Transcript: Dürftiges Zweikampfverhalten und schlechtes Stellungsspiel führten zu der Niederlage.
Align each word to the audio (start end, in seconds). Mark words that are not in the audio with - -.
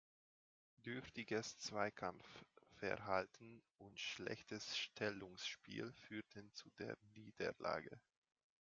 Dürftiges 0.83 1.59
Zweikampfverhalten 1.59 3.61
und 3.77 3.99
schlechtes 3.99 4.75
Stellungsspiel 4.75 5.93
führten 5.93 6.51
zu 6.53 6.71
der 6.79 6.97
Niederlage. 7.13 7.99